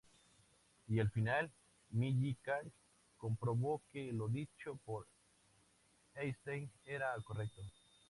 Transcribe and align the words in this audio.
Y 0.87 0.99
al 0.99 1.11
final, 1.11 1.51
Millikan, 1.91 2.71
comprobó 3.19 3.83
que 3.91 4.11
lo 4.11 4.27
dicho 4.29 4.79
por 4.83 5.05
Einstein 6.15 6.71
era 6.85 7.13
correcto. 7.23 7.61